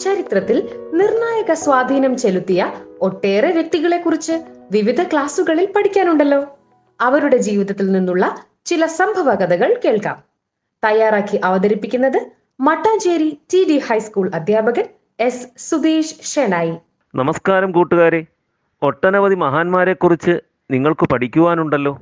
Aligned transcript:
ചരിത്രത്തിൽ 0.00 0.58
നിർണായക 0.94 1.52
സ്വാധീനം 1.52 2.16
ചെലുത്തിയ 2.16 2.72
ഒട്ടേറെ 3.00 3.50
വ്യക്തികളെ 3.52 3.96
കുറിച്ച് 3.96 4.32
വിവിധ 4.70 5.02
ക്ലാസുകളിൽ 5.02 5.72
പഠിക്കാനുണ്ടല്ലോ. 5.76 6.58
അവരുടെ 7.00 7.36
ജീവിതത്തിൽ 7.36 7.92
നിന്നുള്ള 7.92 8.44
ചില 8.64 8.86
സംഭവ 8.86 9.34
കഥകൾ 9.34 9.80
കേൾക്കാം. 9.84 10.22
തയ്യാറാക്കി 10.84 11.36
അവതരിപ്പിക്കുന്നത് 11.44 12.30
Mattancherry 12.60 13.38
T 13.54 13.64
D 13.68 13.78
high school 13.78 14.30
അധ്യാപകൻ 14.34 14.84
എസ് 15.20 15.46
സുധീഷ് 15.56 16.14
ഷെനായി 16.34 16.76
നമസ്കാരം 17.14 17.72
കൂട്ടുകാരെ. 17.72 18.26
ഒട്ടനവധി 18.82 19.34
മഹാന്മാരെ 19.34 19.92
കുറിച്ച് 19.92 20.40
നിങ്ങൾക്ക് 20.70 21.06
പഠിക്കുവാനുണ്ടല്ലോ. 21.08 22.00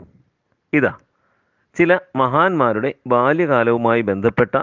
ഇതാ 0.73 0.95
ചില 1.79 1.99
മഹാന്മാരുടെ 2.17 2.95
ബാല്യകാലവുമായി 3.07 4.01
ബന്ധപ്പെട്ട 4.01 4.63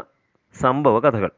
സംഭവ 0.62 1.00
കഥകൾ 1.00 1.30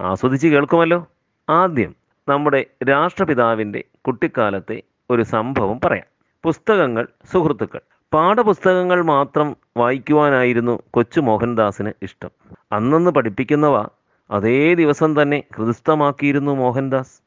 ആസ്വദിച്ച് 0.00 0.48
കേൾക്കുമല്ലോ. 0.48 1.06
ആദ്യം 1.48 1.94
നമ്മുടെ 2.28 2.66
രാഷ്ട്രപിതാവിന്റെ 2.88 3.84
കുട്ടിക്കാലത്തെ 4.06 4.82
ഒരു 5.10 5.22
സംഭവം 5.22 5.80
പറയാം. 5.84 6.04
പുസ്തകങ്ങൾ 6.44 7.08
സുഹൃത്തുക്കൾ. 7.32 7.80
പാഠപുസ്തകങ്ങൾ 8.12 9.02
മാത്രം 9.02 9.56
വായിക്കുവാനായിരുന്നു 9.76 10.82
കൊച്ചു 10.90 11.20
മോഹൻദാസിന് 11.20 11.92
ഇഷ്ടം. 12.02 12.30
അന്നന്ന് 12.72 13.10
പഠിപ്പിക്കുന്നവ 13.10 13.86
അതേ 14.30 14.74
ദിവസം 14.74 15.22
തന്നെ 15.22 15.44
ഹൃദയസ്ഥമാക്കിയിരുന്നു 15.56 16.50
മോഹൻദാസ്. 16.50 17.20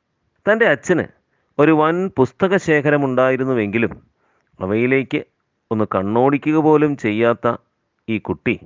തന്റെ 0.48 0.66
അച്ഛന് 0.66 1.06
ഒരു 1.60 1.72
വൻ 1.72 2.10
പുസ്തക 2.18 2.58
ശേഖരമുണ്ടായിരുന്നുവെങ്കിലും 2.58 3.92
അവയിലേക്ക് 4.60 5.24
ഒന്ന് 5.72 5.86
കണ്ണോടിക്കുക 5.96 6.56
പോലും 6.56 6.98
ചെയ്യാത്ത 6.98 7.56
ഈ 8.10 8.18
കുട്ടി 8.18 8.60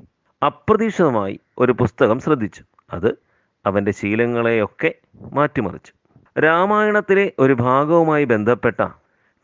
അപ്രതീക്ഷിതമായി 0.45 1.39
ഒരു 1.57 1.71
പുസ്തകം 1.71 2.19
ശ്രദ്ധിച്ചു. 2.19 2.63
അത് 2.93 3.26
അവന്റെ 3.65 3.91
ശീലങ്ങളെയൊക്കെ 3.91 4.93
മാറ്റിമറിച്ചു. 5.33 5.93
രാമായണത്തിലെ 6.39 7.31
ഒരു 7.39 7.53
ഭാഗവുമായി 7.53 8.25
ബന്ധപ്പെട്ട 8.25 8.87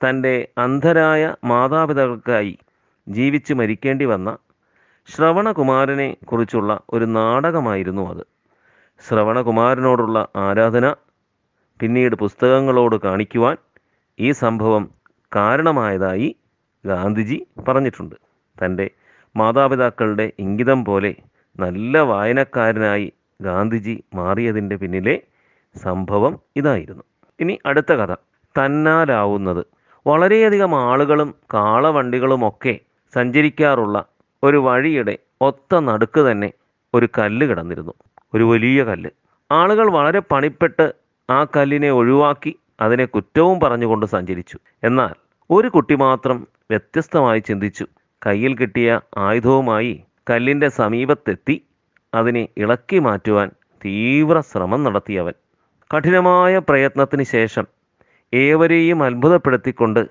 തന്റെ 0.01 0.47
അന്ധരായ 0.57 1.35
മാതാപിതാക്കൾക്കായി 1.43 2.57
ജീവിച്ച് 3.09 3.53
മരിക്കേണ്ടി 3.53 4.05
വന്ന 4.05 4.37
ശ്രവണകുമാരനെ 5.15 6.17
കുറിച്ചുള്ള 6.25 6.79
ഒരു 6.89 7.05
നാടകമായിരുന്നു 7.05 8.09
അത്. 8.09 8.25
ശ്രവണകുമാരനോടുള്ള 9.07 10.27
ആരാധന 10.35 10.95
പിന്നീട് 11.79 12.15
പുസ്തകങ്ങളോട് 12.15 12.95
കാണിക്കുവാൻ 12.95 13.57
ഈ 14.19 14.31
സംഭവം 14.31 14.91
കാരണമായതായി 15.35 16.35
ഗാന്ധിജി 16.85 17.47
പറഞ്ഞിട്ടുണ്ട്. 17.67 18.15
തന്റെ 18.65 18.89
മാതാപിതാക്കളുടെ 19.35 20.31
ഇംഗിതം 20.39 20.85
പോലെ 20.85 21.15
നല്ല 21.59 21.99
വായനക്കാരനായി 21.99 23.13
ഗാന്ധിജി 23.43 24.03
മാറിയതിന്റെ 24.13 24.75
പിന്നിലെ 24.75 25.21
സംഭവം 25.77 26.39
ഇതായിരുന്നു. 26.55 27.03
ഇനി 27.39 27.59
അടുത്ത 27.65 27.93
കഥ. 27.93 28.13
തന്നാലാവുന്നത്. 28.57 29.65
വളരെയധികം 30.07 30.75
ആളുകളും 30.75 31.35
കാളവണ്ടികളുമൊക്കെ 31.53 32.79
സഞ്ചരിക്കാറുള്ള 33.13 34.05
ഒരു 34.43 34.57
വഴിയുടെ 34.57 35.17
ഒത്ത 35.41 35.79
നടുക്ക് 35.79 36.19
തന്നെ 36.19 36.51
ഒരു 36.93 37.09
കല്ല് 37.17 37.45
കിടന്നിരുന്നു. 37.45 37.93
ഒരു 38.33 38.43
വലിയ 38.43 38.83
കല്ല്. 38.83 39.09
ആളുകൾ 39.51 39.91
വളരെ 39.91 40.19
പണിപ്പെട്ട് 40.19 40.93
ആ 41.29 41.43
കല്ലിനെ 41.43 41.91
ഒഴിവാക്കി 41.91 42.55
അതിനെ 42.81 43.05
കുറ്റവും 43.05 43.59
പറഞ്ഞുകൊണ്ട് 43.59 44.05
സഞ്ചരിച്ചു. 44.05 44.59
എന്നാൽ 44.83 45.13
ഒരു 45.49 45.67
കുട്ടി 45.67 45.95
മാത്രം 45.95 46.47
വ്യത്യസ്തമായി 46.71 47.39
ചിന്തിച്ചു. 47.39 47.87
കയ്യിൽ 48.25 48.57
കിട്ടിയ 48.57 48.99
ആയുധവുമായി 49.17 50.03
കല്ലിന്റെ 50.29 50.69
സമീപത്തെത്തി 50.69 51.61
അതിനെ 52.13 52.47
ഇളക്കി 52.57 52.99
മാറ്റുവാൻ 52.99 53.51
തീവ്ര 53.85 54.39
ശ്രമം 54.39 54.83
നടത്തിയവൻ. 54.83 55.33
കഠിനമായ 55.91 56.57
പ്രയത്നത്തിന് 56.57 57.23
ശേഷം 57.23 57.65
ഏവരെയും 58.33 59.03
അത്ഭുതപ്പെടുത്തിക്കൊണ്ട് 59.03 60.07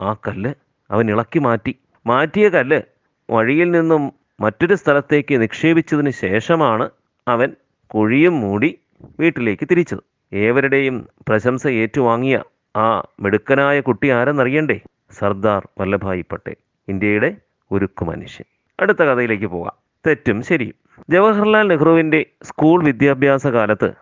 ആ 0.00 0.12
കല്ല് 0.12 0.54
അവൻ 0.90 1.10
ഇളക്കി 1.10 1.38
മാറ്റി. 1.38 1.76
മാറ്റിയ 2.06 2.48
കല്ല് 2.48 2.82
വഴിയിൽ 3.30 3.70
നിന്നും 3.70 4.12
മറ്റൊരു 4.40 4.74
സ്ഥലത്തേക്ക് 4.74 5.42
നിക്ഷേപിച്ചതിന് 5.42 6.10
ശേഷമാണ് 6.10 6.90
അവൻ 7.28 7.56
കുഴിയും 7.94 8.40
മൂടി 8.40 8.78
വീട്ടിലേക്ക് 9.20 9.68
തിരിച്ചത്. 9.70 10.02
ഏവരുടെയും 10.32 11.08
പ്രശംസ 11.28 11.66
ഏറ്റുവാങ്ങിയ 11.66 12.42
ആ 12.76 13.02
മിടുക്കനായ 13.20 13.80
കുട്ടി 13.80 14.10
ആരെന്നറിയണ്ടേ? 14.10 14.80
സർദാർ 15.10 15.68
വല്ലഭായി 15.80 16.24
പട്ടേൽ 16.32 16.56
ഇന്ത്യയുടെ 16.88 17.36
ഉരുക്കു 17.70 18.04
മനുഷ്യൻ 18.04 18.44
അടുത്ത 18.80 18.98
കഥയിലേക്ക് 18.98 19.46
പോകാം 19.46 19.89
തെറ്റും 20.06 20.42
ശരിയും 20.42 20.74
ജവഹർലാൽ 21.10 21.68
നെഹ്റുവിന്റെ 21.68 22.26
സ്കൂൾ 22.42 22.84
വിദ്യാഭ്യാസ 22.84 23.46
കാലത്ത് 23.46 23.92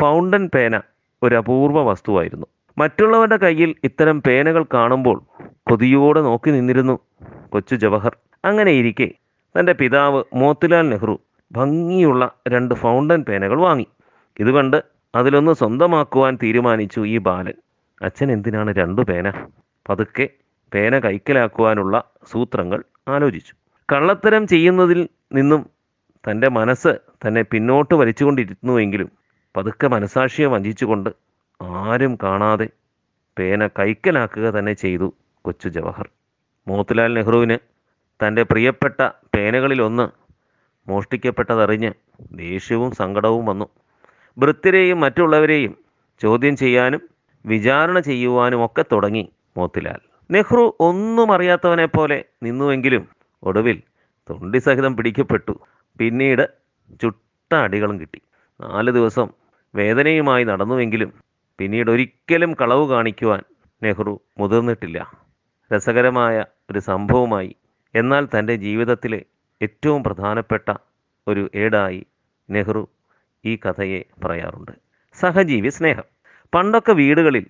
ഫൗണ്ടൻ 0.00 0.50
പേന 0.54 0.80
ഒരു 1.22 1.34
അപൂർവ 1.34 1.82
വസ്തുവായിരുന്നു. 1.82 2.46
മറ്റുള്ളവരുടെ 2.78 3.36
കയ്യിൽ 3.36 3.74
ഇത്തരം 3.84 4.22
പേനകൾ 4.22 4.64
കാണുമ്പോൾ 4.74 5.22
കൊതിയോടെ 5.70 6.20
നോക്കി 6.20 6.50
നിന്നിരുന്നു 6.50 6.98
കൊച്ചു 7.48 7.74
ജവഹർ. 7.74 8.16
അങ്ങനെ 8.44 8.70
ഇരിക്കെ 8.70 9.10
തന്റെ 9.60 9.72
പിതാവ് 9.72 10.24
മോത്തിലാൽ 10.34 10.88
നെഹ്റു 10.88 11.20
ഭംഗിയുള്ള 11.52 12.30
രണ്ട് 12.48 12.74
ഫൗണ്ടൻ 12.74 13.22
പേനകൾ 13.22 13.60
വാങ്ങി. 13.60 13.86
ഇത് 14.40 14.50
കണ്ട് 14.50 14.84
അതിലൊന്ന് 15.14 15.52
സ്വന്തമാക്കുവാൻ 15.52 16.38
തീരുമാനിച്ചു 16.42 17.00
ഈ 17.00 17.18
ബാലൻ. 17.18 17.54
അച്ഛൻ 18.02 18.32
എന്തിനാണ് 18.32 18.74
രണ്ടു 18.76 19.02
പേന? 19.02 19.30
പതുക്കെ 19.88 20.28
പേന 20.74 20.98
കൈക്കലാക്കുവാനുള്ള 20.98 22.04
സൂത്രങ്ങൾ 22.30 22.82
ആലോചിച്ചു. 23.08 23.54
കള്ളത്തരം 23.92 24.46
ചെയ്യുന്നതിൽ 24.46 25.08
നിന്നും 25.32 25.70
തന്റെ 26.30 26.48
മനസ്സ് 26.48 26.98
തന്നെ 27.26 27.42
പിന്നോട്ട് 27.42 27.94
വലിച്ചുകൊണ്ടിരുന്നുവെങ്കിലും 27.94 29.10
പതുക്കെ 29.56 29.86
മനസാക്ഷിയെ 29.86 30.46
വഞ്ചിച്ചുകൊണ്ട് 30.46 31.10
ആരും 31.62 32.18
കാണാതെ 32.22 32.68
പേന 33.38 33.66
കൈക്കലാക്കുക 33.66 34.42
തന്നെ 34.42 34.72
ചെയ്തു 34.72 35.14
കൊച്ചു 35.42 35.68
ജവഹർ. 35.68 36.08
മോത്തിലാൽ 36.68 37.14
നെഹ്റുവിന് 37.14 37.58
തന്റെ 38.20 38.42
പ്രിയപ്പെട്ട 38.42 39.08
പേനകളിലൊന്ന് 39.36 40.08
മോഷ്ടിക്കപ്പെട്ടതറിഞ്ഞ് 40.90 41.92
ദേഷ്യവും 42.32 42.90
സങ്കടവും 42.90 43.46
വന്നു. 43.46 43.68
വൃത്തിരെയും 44.38 45.00
മറ്റുള്ളവരെയും 45.00 45.78
ചോദ്യം 46.20 46.56
ചെയ്യാനും 46.56 47.02
വിചാരണ 47.46 48.00
ചെയ്യുവാനും 48.00 48.64
ഒക്കെ 48.64 48.84
തുടങ്ങി 48.92 49.32
മോത്തിലാൽ. 49.56 50.00
നെഹ്റു 50.30 50.76
ഒന്നും 50.80 51.32
അറിയാത്തവനെ 51.32 51.86
പോലെ 51.86 52.24
നിന്നുവെങ്കിലും 52.42 53.08
ഒടുവിൽ 53.42 53.82
തൊണ്ടി 54.30 54.58
സഹിതം 54.58 54.96
പിടിക്കപ്പെട്ടു. 54.96 55.60
പിന്നീട് 55.98 56.48
ചുട്ട 57.02 57.54
അടികളും 57.54 58.00
കിട്ടി. 58.00 58.20
നാല് 58.60 58.90
ദിവസം 58.90 59.28
വേദനയുമായി 59.74 60.44
നടന്നുവെങ്കിലും 60.44 61.12
പിന്നീട് 61.58 61.90
ഒരിക്കലും 61.90 62.54
കളവ് 62.54 62.88
കാണിക്കുവാൻ 62.88 63.42
നെഹ്റു 63.82 64.20
മുതിർന്നിട്ടില്ല. 64.38 65.12
രസകരമായ 65.76 66.44
ഒരു 66.70 66.78
സംഭവമായി. 66.78 67.56
എന്നാൽ 67.94 68.28
തന്റെ 68.38 68.56
ജീവിതത്തിലെ 68.56 69.24
ഏറ്റവും 69.62 70.04
പ്രധാനപ്പെട്ട 70.04 70.74
ഒരു 71.28 71.50
ഏടായി 71.54 72.06
നെഹ്റു 72.50 72.88
ഈ 73.44 73.56
കഥയെ 73.56 74.02
പറയാറുണ്ട്. 74.24 74.72
സഹജീവി 75.14 75.68
സ്നേഹം. 75.68 76.04
പണ്ടൊക്കെ 76.54 76.92
വീടുകളിൽ 76.92 77.46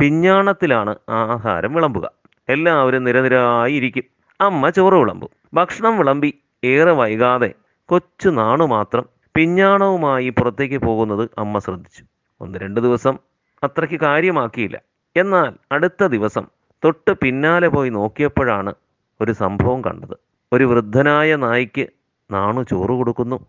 പിഞ്ഞാണത്തിലാണ് 0.00 0.96
ആഹാരം 1.08 1.74
വിളമ്പുക. 1.74 2.10
എല്ലാവരും 2.48 3.04
നിരനിരായിരിക്കും. 3.04 4.04
അമ്മ 4.40 4.70
ചോറ് 4.70 4.94
വിളമ്പും. 4.94 5.41
ഭക്ഷണം 5.54 5.98
വിളമ്പി 5.98 6.38
ഏറെ 6.64 6.92
വൈകാതെ 6.92 7.54
കൊച്ചു 7.86 8.28
നാണു 8.28 8.64
മാത്രം 8.64 9.04
പിഞ്ഞാണവുമായി 9.34 10.28
പുറത്തേക്ക് 10.28 10.78
പോകുന്നത് 10.78 11.30
അമ്മ 11.38 11.58
ശ്രദ്ധിച്ചു. 11.58 12.04
ഒന്ന് 12.40 12.58
രണ്ട് 12.58 12.80
ദിവസം 12.80 13.18
അത്രയ്ക്ക് 13.64 14.00
കാര്യമാക്കിയില്ല. 14.00 14.80
എന്നാൽ 15.16 15.52
അടുത്ത 15.72 16.04
ദിവസം 16.06 16.46
തൊട്ട് 16.84 17.12
പിന്നാലെ 17.12 17.68
പോയി 17.68 17.90
നോക്കിയപ്പോഴാണ് 17.90 18.74
ഒരു 19.20 19.32
സംഭവം 19.32 19.84
കണ്ടത്. 19.84 20.16
ഒരു 20.52 20.64
വൃദ്ധനായ 20.64 21.36
നായ്ക്ക് 21.36 21.86
നാണു 22.30 22.62
ചോറ് 22.62 22.90
കൊടുക്കുന്നു. 22.90 23.46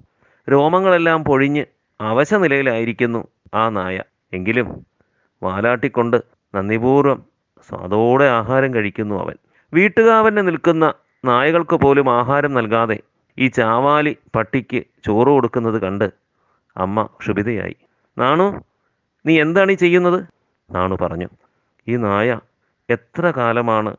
രോമങ്ങളെല്ലാം 0.51 1.23
പൊഴിഞ്ഞ് 1.23 1.65
അവശ 2.01 2.33
നിലയിലായിരിക്കുന്നു 2.33 3.27
ആ 3.53 3.69
നായ. 3.69 4.03
എങ്കിലും 4.33 4.85
വാലാട്ടിക്കൊണ്ട് 5.43 6.23
നന്ദിപൂർവം 6.55 7.23
സ്വാദോടെ 7.69 8.25
ആഹാരം 8.25 8.73
കഴിക്കുന്നു 8.73 9.15
അവൻ. 9.15 9.35
വീട്ടുകാവന് 9.73 10.47
നിൽക്കുന്ന 10.47 10.93
നായകൾക്ക് 11.25 11.75
പോലും 11.75 12.11
ആഹാരം 12.11 12.53
നൽകാതെ 12.53 12.99
ഈ 13.39 13.47
ചാവാലി 13.47 14.17
പട്ടിക്ക് 14.35 14.83
ചോറ് 15.05 15.27
കൊടുക്കുന്നത് 15.27 15.81
കണ്ട് 15.81 16.11
അമ്മ 16.77 17.09
ക്ഷുഭിതയായി. 17.19 17.75
നാണു 18.17 18.63
നീ 19.25 19.41
എന്താണ് 19.41 19.71
ഈ 19.71 19.75
ചെയ്യുന്നത്? 19.75 20.25
നാണു 20.71 20.97
പറഞ്ഞു. 21.01 21.27
ഈ 21.87 21.95
നായ 21.97 22.39
എത്ര 22.89 23.31
കാലമാണ് 23.31 23.97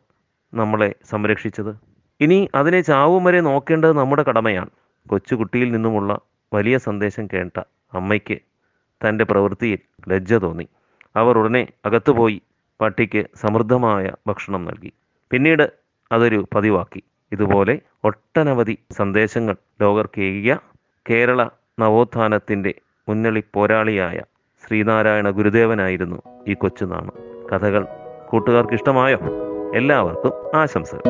നമ്മളെ 0.55 0.94
സംരക്ഷിച്ചത്? 1.11 1.76
ഇനി 2.21 2.49
അതിനെ 2.55 2.81
ചാവും 2.81 3.25
വരെ 3.25 3.41
നോക്കേണ്ടത് 3.41 3.93
നമ്മുടെ 3.93 4.23
കടമയാണ്. 4.23 4.71
കൊച്ചുകുട്ടിയിൽ 5.09 5.73
നിന്നുമുള്ള 5.73 6.21
വലിയ 6.55 6.79
സന്ദേശം 6.79 7.26
കേട്ട 7.26 7.61
അമ്മയ്ക്ക് 7.94 8.38
തന്റെ 9.03 9.25
പ്രവൃത്തിയിൽ 9.25 9.79
ലജ്ജ 10.09 10.35
തോന്നി. 10.35 10.69
അവർ 11.17 11.38
ഉടനെ 11.38 11.69
അകത്തുപോയി 11.87 12.43
പട്ടിക്ക് 12.81 13.26
സമൃദ്ധമായ 13.37 14.12
ഭക്ഷണം 14.26 14.65
നൽകി. 14.65 14.93
പിന്നീട് 15.31 15.73
അതൊരു 16.12 16.47
പതിവാക്കി. 16.55 17.03
ഇതുപോലെ 17.35 17.75
ഒട്ടനവധി 18.05 18.75
സന്ദേശങ്ങൾ 18.93 19.57
ലോകർക്കേകിയ 19.81 20.55
കേരള 21.11 21.41
നവോത്ഥാനത്തിന്റെ 21.81 22.73
മുന്നണി 23.09 23.43
പോരാളിയായ 23.53 24.19
ശ്രീനാരായണ 24.65 25.31
ഗുരുദേവനായിരുന്നു 25.31 26.19
ഈ 26.49 26.55
കൊച്ചുനാണ്. 26.55 27.13
കഥകൾ 27.51 27.87
കൂട്ടുകാർക്ക് 28.29 28.75
ഇഷ്ടമായോ 28.75 29.19
എല്ലാവർക്കും 29.75 30.33
ആശംസകൾ. 30.57 31.03